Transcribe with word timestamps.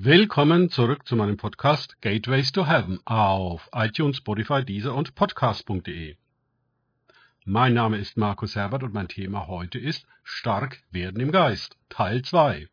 Willkommen 0.00 0.70
zurück 0.70 1.08
zu 1.08 1.16
meinem 1.16 1.36
Podcast 1.36 2.00
Gateways 2.02 2.52
to 2.52 2.64
Heaven 2.64 3.00
auf 3.04 3.68
iTunes, 3.72 4.18
Spotify, 4.18 4.64
Deezer 4.64 4.94
und 4.94 5.16
Podcast.de. 5.16 6.14
Mein 7.44 7.74
Name 7.74 7.98
ist 7.98 8.16
Markus 8.16 8.54
Herbert 8.54 8.84
und 8.84 8.94
mein 8.94 9.08
Thema 9.08 9.48
heute 9.48 9.80
ist 9.80 10.06
Stark 10.22 10.84
werden 10.92 11.18
im 11.18 11.32
Geist, 11.32 11.76
Teil 11.88 12.22
2. 12.22 12.68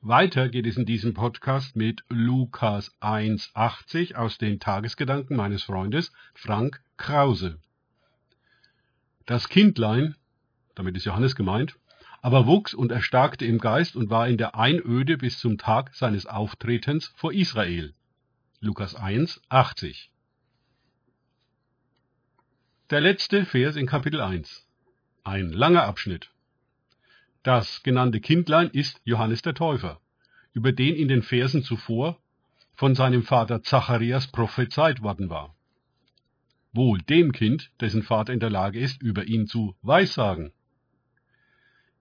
Weiter 0.00 0.48
geht 0.48 0.64
es 0.64 0.76
in 0.76 0.86
diesem 0.86 1.12
Podcast 1.12 1.74
mit 1.74 2.04
Lukas 2.08 2.94
1,80 3.00 4.14
aus 4.14 4.38
den 4.38 4.60
Tagesgedanken 4.60 5.36
meines 5.36 5.64
Freundes 5.64 6.12
Frank 6.34 6.80
Krause. 6.96 7.58
Das 9.26 9.48
Kindlein, 9.48 10.14
damit 10.76 10.96
ist 10.96 11.04
Johannes 11.04 11.34
gemeint, 11.34 11.76
aber 12.28 12.46
wuchs 12.46 12.74
und 12.74 12.92
erstarkte 12.92 13.46
im 13.46 13.56
Geist 13.56 13.96
und 13.96 14.10
war 14.10 14.28
in 14.28 14.36
der 14.36 14.54
Einöde 14.54 15.16
bis 15.16 15.38
zum 15.38 15.56
Tag 15.56 15.94
seines 15.94 16.26
Auftretens 16.26 17.10
vor 17.16 17.32
Israel. 17.32 17.94
Lukas 18.60 18.94
1, 18.94 19.40
80. 19.48 20.10
Der 22.90 23.00
letzte 23.00 23.46
Vers 23.46 23.76
in 23.76 23.86
Kapitel 23.86 24.20
1. 24.20 24.68
Ein 25.24 25.48
langer 25.54 25.84
Abschnitt. 25.84 26.30
Das 27.44 27.82
genannte 27.82 28.20
Kindlein 28.20 28.68
ist 28.68 29.00
Johannes 29.04 29.40
der 29.40 29.54
Täufer, 29.54 29.98
über 30.52 30.72
den 30.72 30.96
in 30.96 31.08
den 31.08 31.22
Versen 31.22 31.62
zuvor 31.62 32.18
von 32.74 32.94
seinem 32.94 33.22
Vater 33.22 33.62
Zacharias 33.62 34.26
prophezeit 34.26 35.00
worden 35.00 35.30
war. 35.30 35.56
Wohl 36.74 36.98
dem 36.98 37.32
Kind, 37.32 37.70
dessen 37.80 38.02
Vater 38.02 38.34
in 38.34 38.40
der 38.40 38.50
Lage 38.50 38.78
ist, 38.78 39.00
über 39.00 39.24
ihn 39.24 39.46
zu 39.46 39.74
weissagen. 39.80 40.52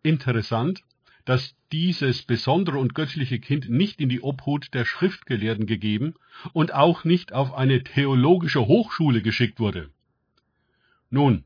Interessant, 0.03 0.83
dass 1.25 1.55
dieses 1.73 2.23
besondere 2.23 2.77
und 2.77 2.95
göttliche 2.95 3.39
Kind 3.39 3.69
nicht 3.69 3.99
in 3.99 4.07
die 4.07 4.21
Obhut 4.21 4.73
der 4.73 4.85
Schriftgelehrten 4.85 5.65
gegeben 5.65 6.13
und 6.53 6.73
auch 6.73 7.03
nicht 7.03 7.33
auf 7.33 7.53
eine 7.53 7.83
theologische 7.83 8.65
Hochschule 8.65 9.21
geschickt 9.21 9.59
wurde. 9.59 9.89
Nun, 11.09 11.43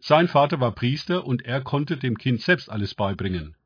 sein 0.00 0.28
Vater 0.28 0.60
war 0.60 0.72
Priester 0.72 1.26
und 1.26 1.42
er 1.42 1.62
konnte 1.62 1.96
dem 1.96 2.18
Kind 2.18 2.42
selbst 2.42 2.70
alles 2.70 2.94
beibringen. 2.94 3.56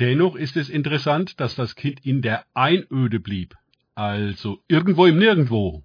Dennoch 0.00 0.34
ist 0.34 0.56
es 0.56 0.68
interessant, 0.68 1.38
dass 1.38 1.54
das 1.54 1.76
Kind 1.76 2.04
in 2.04 2.20
der 2.20 2.44
Einöde 2.54 3.20
blieb, 3.20 3.54
also 3.94 4.60
irgendwo 4.66 5.06
im 5.06 5.18
Nirgendwo, 5.18 5.84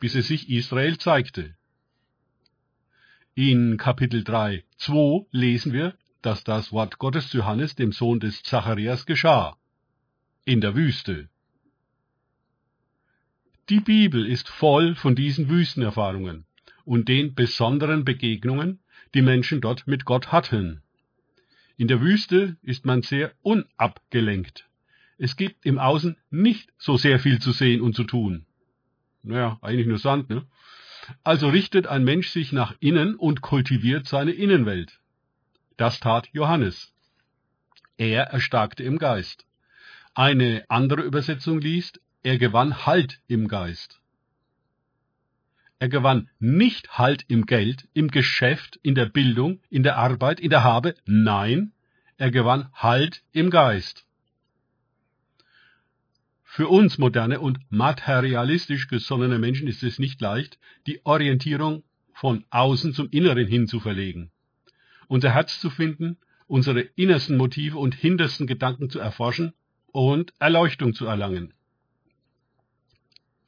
bis 0.00 0.16
es 0.16 0.26
sich 0.26 0.50
Israel 0.50 0.98
zeigte. 0.98 1.54
In 3.34 3.76
Kapitel 3.76 4.24
3, 4.24 4.64
2 4.78 5.26
lesen 5.30 5.72
wir, 5.72 5.94
dass 6.22 6.44
das 6.44 6.72
Wort 6.72 6.98
Gottes 6.98 7.28
zu 7.28 7.38
Johannes, 7.38 7.74
dem 7.74 7.92
Sohn 7.92 8.20
des 8.20 8.42
Zacharias, 8.42 9.06
geschah. 9.06 9.56
In 10.44 10.60
der 10.60 10.74
Wüste. 10.74 11.28
Die 13.68 13.80
Bibel 13.80 14.26
ist 14.26 14.48
voll 14.48 14.94
von 14.94 15.14
diesen 15.14 15.48
Wüstenerfahrungen 15.48 16.44
und 16.84 17.08
den 17.08 17.34
besonderen 17.34 18.04
Begegnungen, 18.04 18.80
die 19.14 19.22
Menschen 19.22 19.60
dort 19.60 19.86
mit 19.86 20.04
Gott 20.04 20.32
hatten. 20.32 20.82
In 21.76 21.88
der 21.88 22.00
Wüste 22.00 22.56
ist 22.62 22.84
man 22.84 23.02
sehr 23.02 23.32
unabgelenkt. 23.42 24.68
Es 25.18 25.36
gibt 25.36 25.64
im 25.64 25.78
Außen 25.78 26.16
nicht 26.30 26.72
so 26.78 26.96
sehr 26.96 27.18
viel 27.18 27.40
zu 27.40 27.52
sehen 27.52 27.80
und 27.80 27.94
zu 27.94 28.04
tun. 28.04 28.46
Naja, 29.22 29.58
eigentlich 29.62 29.86
nur 29.86 29.98
Sand, 29.98 30.30
ne? 30.30 30.46
Also 31.24 31.48
richtet 31.48 31.86
ein 31.86 32.04
Mensch 32.04 32.28
sich 32.28 32.52
nach 32.52 32.74
innen 32.80 33.14
und 33.14 33.40
kultiviert 33.40 34.06
seine 34.06 34.32
Innenwelt. 34.32 34.99
Das 35.80 35.98
tat 35.98 36.28
Johannes. 36.34 36.92
Er 37.96 38.24
erstarkte 38.24 38.82
im 38.82 38.98
Geist. 38.98 39.46
Eine 40.12 40.66
andere 40.68 41.00
Übersetzung 41.00 41.58
liest, 41.58 42.02
er 42.22 42.36
gewann 42.36 42.84
Halt 42.84 43.22
im 43.28 43.48
Geist. 43.48 43.98
Er 45.78 45.88
gewann 45.88 46.28
nicht 46.38 46.98
Halt 46.98 47.24
im 47.28 47.46
Geld, 47.46 47.88
im 47.94 48.08
Geschäft, 48.08 48.78
in 48.82 48.94
der 48.94 49.06
Bildung, 49.06 49.62
in 49.70 49.82
der 49.82 49.96
Arbeit, 49.96 50.38
in 50.38 50.50
der 50.50 50.64
Habe, 50.64 50.96
nein, 51.06 51.72
er 52.18 52.30
gewann 52.30 52.68
Halt 52.74 53.22
im 53.32 53.48
Geist. 53.48 54.04
Für 56.44 56.68
uns 56.68 56.98
moderne 56.98 57.40
und 57.40 57.58
materialistisch 57.70 58.86
gesonnene 58.88 59.38
Menschen 59.38 59.66
ist 59.66 59.82
es 59.82 59.98
nicht 59.98 60.20
leicht, 60.20 60.58
die 60.86 61.00
Orientierung 61.06 61.84
von 62.12 62.44
außen 62.50 62.92
zum 62.92 63.08
Inneren 63.08 63.46
hin 63.46 63.66
zu 63.66 63.80
verlegen 63.80 64.30
unser 65.10 65.34
Herz 65.34 65.58
zu 65.58 65.70
finden, 65.70 66.18
unsere 66.46 66.82
innersten 66.82 67.36
Motive 67.36 67.76
und 67.76 67.96
hintersten 67.96 68.46
Gedanken 68.46 68.90
zu 68.90 69.00
erforschen 69.00 69.54
und 69.90 70.32
Erleuchtung 70.38 70.94
zu 70.94 71.04
erlangen. 71.06 71.52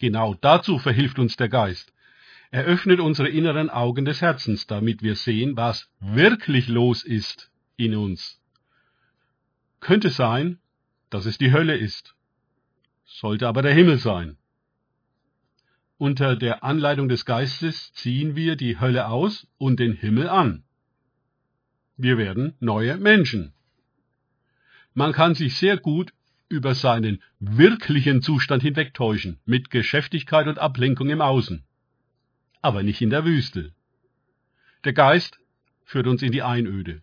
Genau 0.01 0.35
dazu 0.35 0.81
verhilft 0.81 1.21
uns 1.21 1.37
der 1.37 1.49
Geist. 1.49 1.95
Er 2.51 2.65
öffnet 2.65 2.99
unsere 2.99 3.29
inneren 3.29 3.71
Augen 3.71 4.05
des 4.05 4.21
Herzens, 4.21 4.67
damit 4.67 5.05
wir 5.05 5.15
sehen, 5.15 5.57
was 5.57 5.89
wirklich 6.01 6.67
los 6.67 7.05
ist 7.05 7.53
in 7.77 7.95
uns. 7.95 8.41
Könnte 9.79 10.11
sein, 10.11 10.59
dass 11.11 11.27
es 11.27 11.39
die 11.39 11.53
Hölle 11.53 11.77
ist, 11.77 12.17
sollte 13.05 13.47
aber 13.47 13.63
der 13.63 13.73
Himmel 13.73 13.99
sein. 13.99 14.37
Unter 15.97 16.35
der 16.35 16.65
Anleitung 16.65 17.09
des 17.09 17.25
Geistes 17.25 17.93
ziehen 17.93 18.35
wir 18.35 18.57
die 18.57 18.81
Hölle 18.81 19.07
aus 19.07 19.47
und 19.59 19.79
den 19.79 19.93
Himmel 19.93 20.29
an. 20.29 20.65
Wir 21.97 22.17
werden 22.17 22.55
neue 22.59 22.97
Menschen. 22.97 23.53
Man 24.95 25.13
kann 25.13 25.35
sich 25.35 25.57
sehr 25.57 25.77
gut 25.77 26.13
über 26.49 26.75
seinen 26.75 27.23
wirklichen 27.39 28.23
Zustand 28.23 28.63
hinwegtäuschen, 28.63 29.39
mit 29.45 29.71
Geschäftigkeit 29.71 30.47
und 30.47 30.59
Ablenkung 30.59 31.11
im 31.11 31.21
Außen. 31.21 31.65
Aber 32.63 32.83
nicht 32.83 33.03
in 33.03 33.11
der 33.11 33.25
Wüste. 33.25 33.73
Der 34.85 34.93
Geist 34.93 35.39
führt 35.85 36.07
uns 36.07 36.23
in 36.23 36.33
die 36.33 36.43
Einöde. 36.43 37.03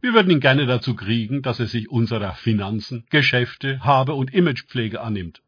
Wir 0.00 0.12
würden 0.12 0.30
ihn 0.30 0.40
gerne 0.40 0.66
dazu 0.66 0.94
kriegen, 0.94 1.42
dass 1.42 1.60
er 1.60 1.66
sich 1.66 1.90
unserer 1.90 2.34
Finanzen, 2.34 3.06
Geschäfte, 3.10 3.80
Habe 3.80 4.14
und 4.14 4.34
Imagepflege 4.34 5.00
annimmt, 5.00 5.42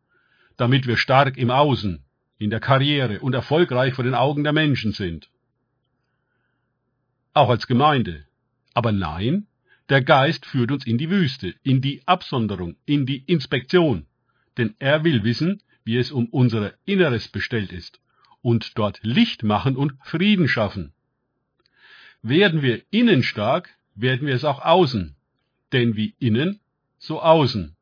damit 0.57 0.87
wir 0.87 0.97
stark 0.97 1.37
im 1.37 1.51
Außen, 1.51 2.05
in 2.39 2.51
der 2.51 2.61
Karriere 2.61 3.21
und 3.21 3.35
erfolgreich 3.35 3.95
vor 3.95 4.05
den 4.05 4.15
Augen 4.15 4.45
der 4.45 4.53
Menschen 4.53 4.93
sind 4.93 5.29
auch 7.39 7.51
als 7.51 7.67
Gemeinde. 7.67 8.27
Aber 8.75 8.93
nein, 8.93 9.47
der 9.89 10.03
Geist 10.03 10.45
führt 10.45 10.71
uns 10.71 10.85
in 10.87 10.99
die 10.99 11.11
Wüste, 11.11 11.55
in 11.63 11.81
die 11.81 12.03
Absonderung, 12.07 12.77
in 12.85 13.07
die 13.07 13.23
Inspektion, 13.27 14.07
denn 14.57 14.75
er 14.79 15.05
will 15.05 15.25
wissen, 15.25 15.63
wie 15.85 15.97
es 15.97 16.11
um 16.11 16.27
unser 16.27 16.75
Inneres 16.85 17.29
bestellt 17.29 17.73
ist, 17.73 18.01
und 18.43 18.77
dort 18.77 18.99
Licht 19.03 19.43
machen 19.45 19.77
und 19.77 19.93
Frieden 20.03 20.49
schaffen. 20.49 20.93
Werden 22.23 22.63
wir 22.63 22.83
innen 22.91 23.23
stark, 23.23 23.71
werden 23.95 24.27
wir 24.27 24.35
es 24.35 24.45
auch 24.45 24.61
außen, 24.61 25.15
denn 25.73 25.97
wie 25.97 26.15
innen, 26.19 26.61
so 26.99 27.23
außen. 27.23 27.77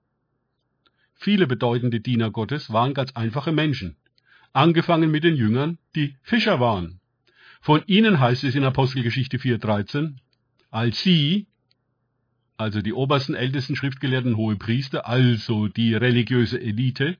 Viele 1.15 1.47
bedeutende 1.47 2.01
Diener 2.01 2.31
Gottes 2.31 2.73
waren 2.73 2.93
ganz 2.93 3.13
einfache 3.13 3.53
Menschen, 3.53 3.97
angefangen 4.53 5.11
mit 5.11 5.25
den 5.25 5.35
Jüngern, 5.35 5.79
die 5.95 6.17
Fischer 6.23 6.61
waren. 6.61 7.01
Von 7.67 7.83
ihnen 7.89 8.21
heißt 8.21 8.45
es 8.45 8.55
in 8.55 8.63
Apostelgeschichte 8.63 9.39
4,13, 9.39 10.13
als 10.71 11.03
sie, 11.03 11.49
also 12.57 12.81
die 12.81 12.93
obersten, 12.93 13.35
ältesten 13.35 13.75
Schriftgelehrten 13.75 14.37
hohe 14.37 14.55
Priester, 14.55 15.09
also 15.09 15.67
die 15.67 15.93
religiöse 15.93 16.61
Elite, 16.61 17.17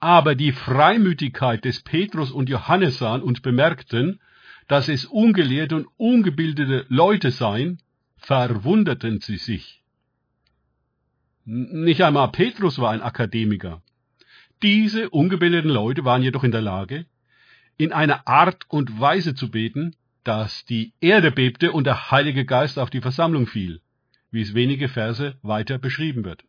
aber 0.00 0.34
die 0.34 0.50
Freimütigkeit 0.50 1.64
des 1.64 1.80
Petrus 1.82 2.32
und 2.32 2.48
Johannes 2.48 2.98
sahen 2.98 3.22
und 3.22 3.42
bemerkten, 3.42 4.18
dass 4.66 4.88
es 4.88 5.04
ungelehrte 5.04 5.76
und 5.76 5.86
ungebildete 5.96 6.86
Leute 6.88 7.30
seien, 7.30 7.78
verwunderten 8.16 9.20
sie 9.20 9.36
sich. 9.36 9.80
Nicht 11.44 12.02
einmal 12.02 12.32
Petrus 12.32 12.80
war 12.80 12.90
ein 12.90 13.00
Akademiker. 13.00 13.80
Diese 14.64 15.08
ungebildeten 15.10 15.70
Leute 15.70 16.04
waren 16.04 16.24
jedoch 16.24 16.42
in 16.42 16.50
der 16.50 16.62
Lage, 16.62 17.06
in 17.80 17.94
einer 17.94 18.28
Art 18.28 18.66
und 18.68 19.00
Weise 19.00 19.34
zu 19.34 19.50
beten, 19.50 19.96
dass 20.22 20.66
die 20.66 20.92
Erde 21.00 21.30
bebte 21.30 21.72
und 21.72 21.84
der 21.84 22.10
Heilige 22.10 22.44
Geist 22.44 22.78
auf 22.78 22.90
die 22.90 23.00
Versammlung 23.00 23.46
fiel, 23.46 23.80
wie 24.30 24.42
es 24.42 24.52
wenige 24.52 24.90
Verse 24.90 25.38
weiter 25.40 25.78
beschrieben 25.78 26.22
wird. 26.26 26.44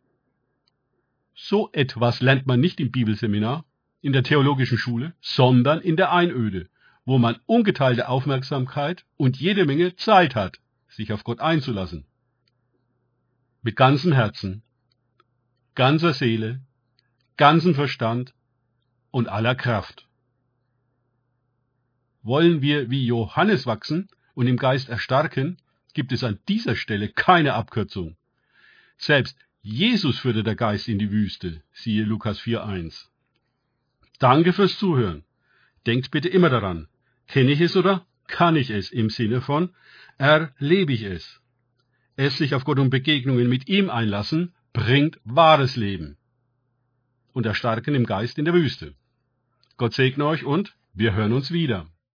So 1.34 1.70
etwas 1.72 2.20
lernt 2.20 2.46
man 2.46 2.60
nicht 2.60 2.80
im 2.80 2.90
Bibelseminar, 2.90 3.64
in 4.02 4.12
der 4.12 4.24
theologischen 4.24 4.76
Schule, 4.76 5.14
sondern 5.22 5.80
in 5.80 5.96
der 5.96 6.12
Einöde, 6.12 6.68
wo 7.06 7.16
man 7.16 7.38
ungeteilte 7.46 8.10
Aufmerksamkeit 8.10 9.06
und 9.16 9.38
jede 9.38 9.64
Menge 9.64 9.96
Zeit 9.96 10.34
hat, 10.34 10.58
sich 10.88 11.14
auf 11.14 11.24
Gott 11.24 11.40
einzulassen. 11.40 12.04
Mit 13.62 13.76
ganzem 13.76 14.12
Herzen, 14.12 14.62
ganzer 15.74 16.12
Seele, 16.12 16.60
ganzem 17.38 17.74
Verstand 17.74 18.34
und 19.10 19.30
aller 19.30 19.54
Kraft. 19.54 20.06
Wollen 22.22 22.62
wir 22.62 22.90
wie 22.90 23.04
Johannes 23.06 23.66
wachsen 23.66 24.08
und 24.34 24.46
im 24.46 24.56
Geist 24.56 24.88
erstarken, 24.88 25.58
gibt 25.94 26.12
es 26.12 26.24
an 26.24 26.38
dieser 26.48 26.76
Stelle 26.76 27.08
keine 27.08 27.54
Abkürzung. 27.54 28.16
Selbst 28.96 29.36
Jesus 29.60 30.18
führte 30.18 30.42
der 30.42 30.56
Geist 30.56 30.88
in 30.88 30.98
die 30.98 31.10
Wüste, 31.10 31.62
siehe 31.72 32.04
Lukas 32.04 32.40
4.1. 32.40 33.06
Danke 34.18 34.52
fürs 34.52 34.78
Zuhören. 34.78 35.24
Denkt 35.86 36.10
bitte 36.10 36.28
immer 36.28 36.50
daran, 36.50 36.88
kenne 37.26 37.52
ich 37.52 37.60
es 37.60 37.76
oder 37.76 38.06
kann 38.28 38.56
ich 38.56 38.70
es 38.70 38.90
im 38.90 39.10
Sinne 39.10 39.40
von 39.40 39.70
erlebe 40.18 40.92
ich 40.92 41.02
es. 41.02 41.40
Es 42.16 42.38
sich 42.38 42.54
auf 42.54 42.64
Gott 42.64 42.78
und 42.78 42.90
Begegnungen 42.90 43.48
mit 43.48 43.68
ihm 43.68 43.90
einlassen, 43.90 44.54
bringt 44.72 45.18
wahres 45.24 45.76
Leben 45.76 46.16
und 47.32 47.46
Erstarken 47.46 47.94
im 47.94 48.06
Geist 48.06 48.38
in 48.38 48.44
der 48.44 48.54
Wüste. 48.54 48.94
Gott 49.76 49.94
segne 49.94 50.26
euch 50.26 50.44
und 50.44 50.76
wir 50.94 51.14
hören 51.14 51.32
uns 51.32 51.50
wieder. 51.50 51.91